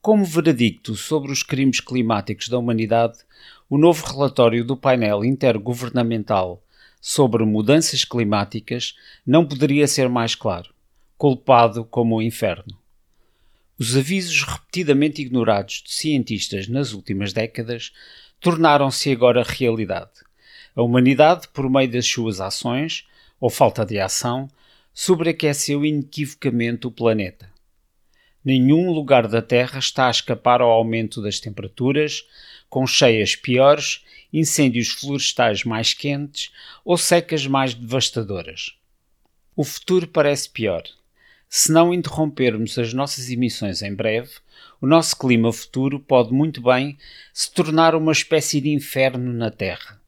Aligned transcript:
Como 0.00 0.24
veredicto 0.24 0.94
sobre 0.94 1.32
os 1.32 1.42
crimes 1.42 1.80
climáticos 1.80 2.48
da 2.48 2.56
humanidade, 2.56 3.18
o 3.68 3.76
novo 3.76 4.06
relatório 4.06 4.64
do 4.64 4.76
painel 4.76 5.24
intergovernamental 5.24 6.62
sobre 7.00 7.44
mudanças 7.44 8.04
climáticas 8.04 8.96
não 9.26 9.44
poderia 9.44 9.88
ser 9.88 10.08
mais 10.08 10.36
claro, 10.36 10.72
culpado 11.16 11.84
como 11.84 12.16
o 12.16 12.22
inferno. 12.22 12.78
Os 13.76 13.96
avisos 13.96 14.42
repetidamente 14.44 15.20
ignorados 15.20 15.82
de 15.84 15.92
cientistas 15.92 16.68
nas 16.68 16.92
últimas 16.92 17.32
décadas 17.32 17.92
tornaram-se 18.40 19.10
agora 19.10 19.42
realidade. 19.42 20.10
A 20.76 20.82
humanidade, 20.82 21.48
por 21.48 21.68
meio 21.68 21.90
das 21.90 22.06
suas 22.06 22.40
ações, 22.40 23.04
ou 23.40 23.50
falta 23.50 23.84
de 23.84 23.98
ação, 23.98 24.48
sobreaqueceu 24.94 25.84
inequivocamente 25.84 26.86
o 26.86 26.90
planeta. 26.90 27.57
Nenhum 28.48 28.90
lugar 28.92 29.28
da 29.28 29.42
Terra 29.42 29.78
está 29.78 30.06
a 30.06 30.10
escapar 30.10 30.62
ao 30.62 30.70
aumento 30.70 31.20
das 31.20 31.38
temperaturas, 31.38 32.26
com 32.70 32.86
cheias 32.86 33.36
piores, 33.36 34.02
incêndios 34.32 34.88
florestais 34.88 35.64
mais 35.64 35.92
quentes 35.92 36.50
ou 36.82 36.96
secas 36.96 37.46
mais 37.46 37.74
devastadoras. 37.74 38.74
O 39.54 39.62
futuro 39.62 40.06
parece 40.06 40.48
pior. 40.48 40.82
Se 41.46 41.70
não 41.70 41.92
interrompermos 41.92 42.78
as 42.78 42.94
nossas 42.94 43.28
emissões 43.28 43.82
em 43.82 43.94
breve, 43.94 44.30
o 44.80 44.86
nosso 44.86 45.18
clima 45.18 45.52
futuro 45.52 46.00
pode 46.00 46.32
muito 46.32 46.62
bem 46.62 46.96
se 47.34 47.52
tornar 47.52 47.94
uma 47.94 48.12
espécie 48.12 48.62
de 48.62 48.70
inferno 48.70 49.30
na 49.30 49.50
Terra, 49.50 50.00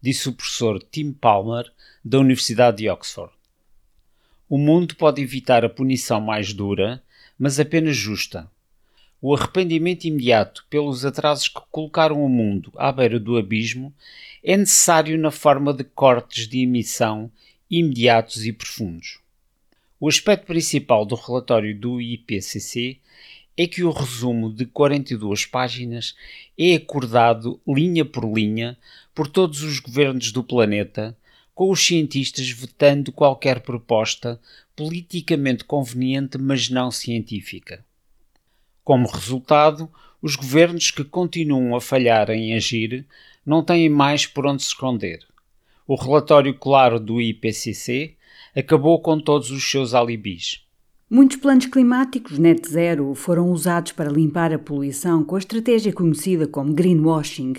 disse 0.00 0.30
o 0.30 0.32
professor 0.32 0.82
Tim 0.82 1.12
Palmer, 1.12 1.70
da 2.02 2.20
Universidade 2.20 2.78
de 2.78 2.88
Oxford. 2.88 3.34
O 4.48 4.56
mundo 4.56 4.96
pode 4.96 5.20
evitar 5.20 5.62
a 5.62 5.68
punição 5.68 6.22
mais 6.22 6.54
dura, 6.54 7.02
mas 7.42 7.58
apenas 7.58 7.96
justa 7.96 8.48
o 9.20 9.34
arrependimento 9.34 10.04
imediato 10.04 10.64
pelos 10.70 11.04
atrasos 11.04 11.48
que 11.48 11.60
colocaram 11.72 12.24
o 12.24 12.28
mundo 12.28 12.70
à 12.76 12.92
beira 12.92 13.18
do 13.18 13.36
abismo 13.36 13.92
é 14.44 14.56
necessário 14.56 15.18
na 15.18 15.32
forma 15.32 15.74
de 15.74 15.82
cortes 15.82 16.46
de 16.46 16.60
emissão 16.60 17.28
imediatos 17.68 18.46
e 18.46 18.52
profundos. 18.52 19.18
O 19.98 20.06
aspecto 20.06 20.46
principal 20.46 21.04
do 21.04 21.16
relatório 21.16 21.76
do 21.76 22.00
IPCC 22.00 22.98
é 23.56 23.66
que 23.66 23.82
o 23.82 23.90
resumo 23.90 24.48
de 24.48 24.64
42 24.64 25.44
páginas 25.44 26.14
é 26.56 26.76
acordado 26.76 27.60
linha 27.66 28.04
por 28.04 28.24
linha 28.24 28.78
por 29.12 29.26
todos 29.26 29.64
os 29.64 29.80
governos 29.80 30.30
do 30.30 30.44
planeta, 30.44 31.16
com 31.54 31.70
os 31.70 31.84
cientistas 31.84 32.48
vetando 32.50 33.12
qualquer 33.12 33.60
proposta 33.60 34.40
politicamente 34.74 35.64
conveniente, 35.64 36.38
mas 36.38 36.70
não 36.70 36.90
científica. 36.90 37.84
Como 38.82 39.08
resultado, 39.08 39.90
os 40.20 40.34
governos 40.34 40.90
que 40.90 41.04
continuam 41.04 41.76
a 41.76 41.80
falhar 41.80 42.30
em 42.30 42.54
agir 42.54 43.06
não 43.44 43.62
têm 43.62 43.88
mais 43.88 44.26
por 44.26 44.46
onde 44.46 44.62
se 44.62 44.68
esconder. 44.68 45.26
O 45.86 45.94
relatório 45.94 46.54
claro 46.54 46.98
do 46.98 47.20
IPCC 47.20 48.16
acabou 48.54 49.00
com 49.00 49.18
todos 49.18 49.50
os 49.50 49.68
seus 49.68 49.94
alibis. 49.94 50.64
Muitos 51.14 51.36
planos 51.36 51.66
climáticos 51.66 52.38
net 52.38 52.66
zero 52.66 53.14
foram 53.14 53.50
usados 53.50 53.92
para 53.92 54.10
limpar 54.10 54.50
a 54.50 54.58
poluição 54.58 55.22
com 55.22 55.36
a 55.36 55.38
estratégia 55.38 55.92
conhecida 55.92 56.46
como 56.46 56.72
greenwashing 56.72 57.52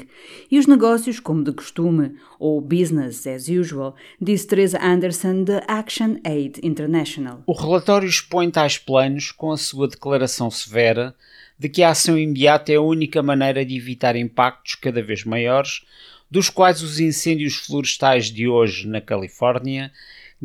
e 0.50 0.58
os 0.58 0.66
negócios 0.66 1.20
como 1.20 1.44
de 1.44 1.52
costume 1.52 2.16
ou 2.40 2.60
business 2.60 3.28
as 3.28 3.48
usual, 3.50 3.96
disse 4.20 4.48
Teresa 4.48 4.84
Anderson 4.84 5.44
da 5.44 5.60
Action 5.68 6.16
Aid 6.24 6.62
International. 6.64 7.44
O 7.46 7.54
relatório 7.54 8.10
expõe 8.10 8.50
tais 8.50 8.80
planos 8.80 9.32
com 9.32 9.52
a 9.52 9.58
sua 9.58 9.88
declaração 9.88 10.50
severa 10.50 11.14
de 11.56 11.70
que 11.70 11.84
a 11.84 11.92
ação 11.92 12.18
imediata 12.18 12.72
é 12.72 12.78
a 12.78 12.82
única 12.82 13.22
maneira 13.22 13.64
de 13.64 13.78
evitar 13.78 14.16
impactos 14.16 14.74
cada 14.74 15.04
vez 15.04 15.24
maiores, 15.24 15.86
dos 16.28 16.50
quais 16.50 16.82
os 16.82 17.00
incêndios 17.00 17.54
florestais 17.54 18.32
de 18.32 18.48
hoje 18.48 18.88
na 18.88 19.00
Califórnia 19.00 19.92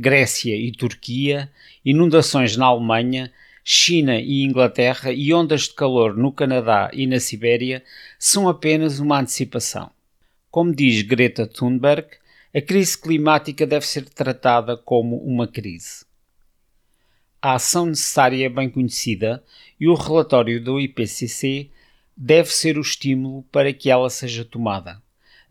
Grécia 0.00 0.54
e 0.54 0.70
Turquia, 0.70 1.50
inundações 1.84 2.56
na 2.56 2.66
Alemanha, 2.66 3.32
China 3.64 4.16
e 4.20 4.44
Inglaterra 4.44 5.10
e 5.10 5.34
ondas 5.34 5.62
de 5.62 5.74
calor 5.74 6.16
no 6.16 6.30
Canadá 6.30 6.88
e 6.92 7.04
na 7.04 7.18
Sibéria 7.18 7.82
são 8.16 8.48
apenas 8.48 9.00
uma 9.00 9.18
antecipação. 9.18 9.90
Como 10.52 10.72
diz 10.72 11.02
Greta 11.02 11.48
Thunberg, 11.48 12.06
a 12.54 12.60
crise 12.60 12.96
climática 12.96 13.66
deve 13.66 13.84
ser 13.88 14.08
tratada 14.08 14.76
como 14.76 15.16
uma 15.16 15.48
crise. 15.48 16.06
A 17.42 17.54
ação 17.54 17.86
necessária 17.86 18.46
é 18.46 18.48
bem 18.48 18.70
conhecida 18.70 19.42
e 19.80 19.88
o 19.88 19.94
relatório 19.94 20.62
do 20.62 20.78
IPCC 20.78 21.70
deve 22.16 22.54
ser 22.54 22.78
o 22.78 22.82
estímulo 22.82 23.42
para 23.50 23.72
que 23.72 23.90
ela 23.90 24.08
seja 24.08 24.44
tomada 24.44 25.02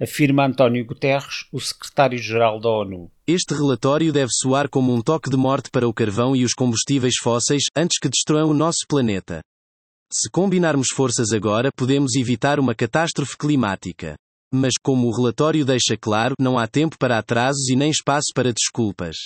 afirma 0.02 0.46
António 0.46 0.86
Guterres, 0.86 1.48
o 1.52 1.60
secretário-geral 1.60 2.60
da 2.60 2.70
ONU. 2.70 3.12
Este 3.28 3.54
relatório 3.54 4.14
deve 4.14 4.30
soar 4.32 4.70
como 4.70 4.94
um 4.94 5.02
toque 5.02 5.30
de 5.30 5.38
morte 5.38 5.70
para 5.72 5.88
o 5.88 5.94
carvão 5.94 6.36
e 6.36 6.44
os 6.44 6.54
combustíveis 6.54 7.16
fósseis 7.22 7.64
antes 7.76 8.00
que 8.00 8.10
destruam 8.10 8.50
o 8.50 8.54
nosso 8.54 8.86
planeta. 8.88 9.42
Se 10.12 10.30
combinarmos 10.30 10.88
forças 10.90 11.34
agora, 11.34 11.70
podemos 11.76 12.16
evitar 12.16 12.60
uma 12.60 12.74
catástrofe 12.74 13.38
climática. 13.38 14.16
Mas, 14.54 14.74
como 14.82 15.08
o 15.08 15.16
relatório 15.16 15.66
deixa 15.66 15.98
claro, 15.98 16.34
não 16.40 16.58
há 16.58 16.66
tempo 16.66 16.98
para 16.98 17.18
atrasos 17.18 17.68
e 17.68 17.76
nem 17.76 17.90
espaço 17.90 18.32
para 18.34 18.54
desculpas. 18.54 19.18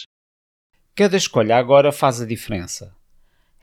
Cada 0.96 1.16
escolha 1.16 1.56
agora 1.58 1.92
faz 1.92 2.20
a 2.20 2.26
diferença. 2.26 2.92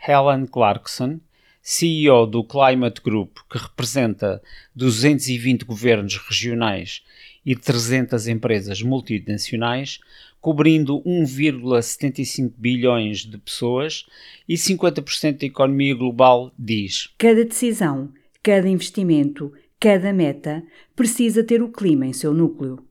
Helen 0.06 0.46
Clarkson, 0.46 1.20
CEO 1.62 2.26
do 2.26 2.42
Climate 2.44 3.00
Group, 3.02 3.38
que 3.50 3.58
representa 3.58 4.42
220 4.74 5.64
governos 5.64 6.16
regionais 6.16 7.02
e 7.44 7.54
300 7.54 8.28
empresas 8.28 8.82
multinacionais, 8.82 9.98
cobrindo 10.40 11.02
1,75 11.02 12.52
bilhões 12.56 13.24
de 13.24 13.38
pessoas 13.38 14.06
e 14.48 14.54
50% 14.54 15.40
da 15.40 15.46
economia 15.46 15.94
global, 15.94 16.52
diz: 16.58 17.10
Cada 17.18 17.44
decisão, 17.44 18.12
cada 18.42 18.68
investimento, 18.68 19.52
cada 19.80 20.12
meta 20.12 20.62
precisa 20.94 21.42
ter 21.44 21.62
o 21.62 21.70
clima 21.70 22.06
em 22.06 22.12
seu 22.12 22.32
núcleo. 22.32 22.84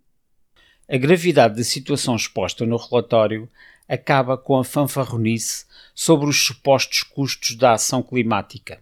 A 0.90 0.98
gravidade 0.98 1.58
da 1.58 1.64
situação 1.64 2.16
exposta 2.16 2.66
no 2.66 2.78
relatório 2.78 3.50
acaba 3.88 4.38
com 4.38 4.58
a 4.58 4.64
fanfarronice 4.64 5.66
sobre 5.94 6.28
os 6.30 6.46
supostos 6.46 7.04
custos 7.04 7.56
da 7.56 7.74
ação 7.74 8.04
climática. 8.04 8.80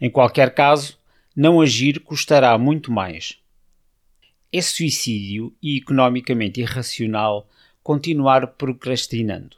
Em 0.00 0.08
qualquer 0.08 0.54
caso, 0.54 0.98
não 1.34 1.60
agir 1.60 2.00
custará 2.00 2.56
muito 2.56 2.90
mais. 2.90 3.38
É 4.52 4.60
suicídio 4.60 5.54
e 5.62 5.76
economicamente 5.76 6.60
irracional 6.60 7.48
continuar 7.82 8.46
procrastinando, 8.46 9.56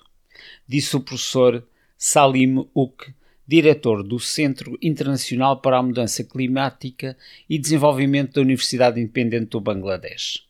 disse 0.67 0.97
o 0.97 1.01
professor 1.01 1.67
Salim 1.97 2.69
Uk, 2.75 3.13
diretor 3.47 4.03
do 4.03 4.19
Centro 4.19 4.79
Internacional 4.81 5.61
para 5.61 5.79
a 5.79 5.83
Mudança 5.83 6.25
Climática 6.25 7.17
e 7.49 7.59
Desenvolvimento 7.59 8.35
da 8.35 8.41
Universidade 8.41 9.01
Independente 9.01 9.51
do 9.51 9.61
Bangladesh. 9.61 10.43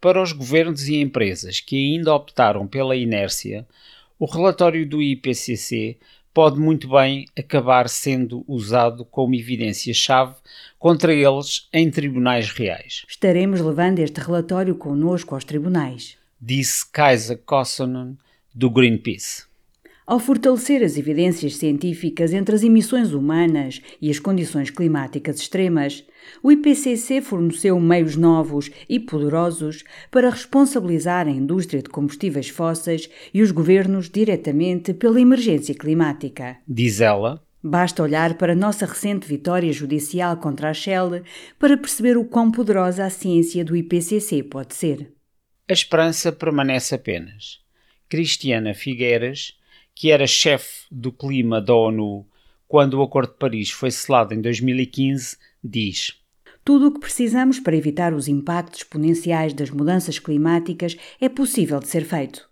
Para 0.00 0.22
os 0.22 0.32
governos 0.32 0.88
e 0.88 0.96
empresas 0.96 1.60
que 1.60 1.76
ainda 1.76 2.14
optaram 2.14 2.66
pela 2.66 2.96
inércia, 2.96 3.66
o 4.18 4.24
relatório 4.24 4.88
do 4.88 5.02
IPCC 5.02 5.98
pode 6.32 6.58
muito 6.58 6.88
bem 6.88 7.26
acabar 7.38 7.86
sendo 7.88 8.42
usado 8.48 9.04
como 9.04 9.34
evidência-chave 9.34 10.36
contra 10.78 11.12
eles 11.12 11.68
em 11.70 11.90
tribunais 11.90 12.50
reais. 12.50 13.04
Estaremos 13.06 13.60
levando 13.60 13.98
este 13.98 14.20
relatório 14.20 14.74
connosco 14.74 15.34
aos 15.34 15.44
tribunais, 15.44 16.16
disse 16.40 16.90
Kaisa 16.90 17.36
Kossonen, 17.36 18.16
do 18.54 18.70
Greenpeace. 18.70 19.49
Ao 20.10 20.18
fortalecer 20.18 20.82
as 20.82 20.96
evidências 20.96 21.54
científicas 21.54 22.32
entre 22.32 22.52
as 22.52 22.64
emissões 22.64 23.12
humanas 23.12 23.80
e 24.02 24.10
as 24.10 24.18
condições 24.18 24.68
climáticas 24.68 25.38
extremas, 25.38 26.04
o 26.42 26.50
IPCC 26.50 27.20
forneceu 27.20 27.78
meios 27.78 28.16
novos 28.16 28.72
e 28.88 28.98
poderosos 28.98 29.84
para 30.10 30.28
responsabilizar 30.28 31.28
a 31.28 31.30
indústria 31.30 31.80
de 31.80 31.88
combustíveis 31.88 32.48
fósseis 32.48 33.08
e 33.32 33.40
os 33.40 33.52
governos 33.52 34.10
diretamente 34.10 34.92
pela 34.92 35.20
emergência 35.20 35.76
climática. 35.76 36.56
Diz 36.66 37.00
ela. 37.00 37.40
Basta 37.62 38.02
olhar 38.02 38.36
para 38.36 38.54
a 38.54 38.56
nossa 38.56 38.86
recente 38.86 39.28
vitória 39.28 39.72
judicial 39.72 40.38
contra 40.38 40.70
a 40.70 40.74
Shell 40.74 41.22
para 41.56 41.76
perceber 41.76 42.16
o 42.16 42.24
quão 42.24 42.50
poderosa 42.50 43.04
a 43.04 43.10
ciência 43.10 43.64
do 43.64 43.76
IPCC 43.76 44.42
pode 44.42 44.74
ser. 44.74 45.12
A 45.68 45.72
esperança 45.72 46.32
permanece 46.32 46.96
apenas. 46.96 47.60
Cristiana 48.08 48.74
Figueiras 48.74 49.59
que 49.94 50.10
era 50.10 50.26
chefe 50.26 50.86
do 50.90 51.12
clima 51.12 51.60
da 51.60 51.74
ONU 51.74 52.26
quando 52.70 52.94
o 52.94 53.02
Acordo 53.02 53.32
de 53.32 53.38
Paris 53.38 53.70
foi 53.70 53.90
selado 53.90 54.32
em 54.32 54.40
2015, 54.40 55.36
diz: 55.62 56.14
Tudo 56.64 56.86
o 56.86 56.92
que 56.92 57.00
precisamos 57.00 57.58
para 57.58 57.76
evitar 57.76 58.14
os 58.14 58.28
impactos 58.28 58.82
exponenciais 58.82 59.52
das 59.52 59.70
mudanças 59.70 60.20
climáticas 60.20 60.96
é 61.20 61.28
possível 61.28 61.80
de 61.80 61.88
ser 61.88 62.04
feito. 62.04 62.48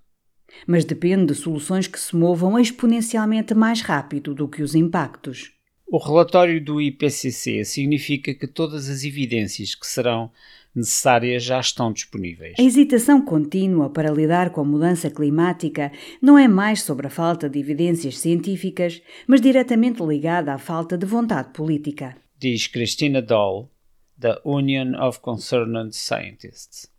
Mas 0.67 0.85
depende 0.85 1.26
de 1.26 1.35
soluções 1.37 1.87
que 1.87 2.00
se 2.00 2.17
movam 2.17 2.58
exponencialmente 2.58 3.55
mais 3.55 3.81
rápido 3.81 4.35
do 4.35 4.49
que 4.49 4.61
os 4.61 4.75
impactos. 4.75 5.52
O 5.90 5.96
relatório 5.96 6.62
do 6.62 6.82
IPCC 6.82 7.64
significa 7.64 8.35
que 8.35 8.46
todas 8.46 8.90
as 8.90 9.05
evidências 9.05 9.75
que 9.75 9.87
serão 9.87 10.31
necessárias 10.75 11.43
já 11.43 11.58
estão 11.58 11.90
disponíveis. 11.90 12.56
A 12.58 12.62
hesitação 12.62 13.25
contínua 13.25 13.88
para 13.88 14.12
lidar 14.12 14.50
com 14.50 14.61
a 14.61 14.64
mudança 14.64 15.11
climática 15.11 15.90
não 16.20 16.38
é 16.38 16.46
mais 16.46 16.82
sobre 16.82 17.06
a 17.06 17.11
falta 17.11 17.49
de 17.49 17.58
evidências 17.58 18.19
científicas, 18.19 19.00
mas 19.26 19.40
diretamente 19.40 20.02
ligada 20.02 20.52
à 20.52 20.58
falta 20.58 20.99
de 20.99 21.06
vontade 21.06 21.55
política. 21.55 22.14
Diz 22.38 22.67
Christina 22.67 23.23
Doll, 23.23 23.70
da 24.14 24.38
Union 24.44 24.94
of 25.02 25.20
Concerned 25.20 25.96
Scientists. 25.96 26.93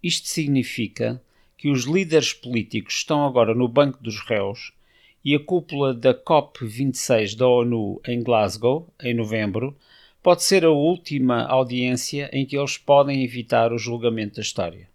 Isto 0.00 0.28
significa 0.28 1.20
que 1.58 1.68
os 1.68 1.86
líderes 1.86 2.32
políticos 2.32 2.94
estão 2.94 3.26
agora 3.26 3.52
no 3.52 3.66
banco 3.66 4.00
dos 4.00 4.20
réus 4.20 4.72
e 5.24 5.34
a 5.34 5.40
cúpula 5.40 5.94
da 5.94 6.14
COP26 6.14 7.36
da 7.36 7.48
ONU 7.48 8.00
em 8.06 8.22
Glasgow, 8.22 8.88
em 9.02 9.14
novembro, 9.14 9.76
pode 10.22 10.42
ser 10.42 10.64
a 10.64 10.70
última 10.70 11.44
audiência 11.44 12.28
em 12.32 12.46
que 12.46 12.56
eles 12.56 12.78
podem 12.78 13.24
evitar 13.24 13.72
o 13.72 13.78
julgamento 13.78 14.36
da 14.36 14.42
história. 14.42 14.91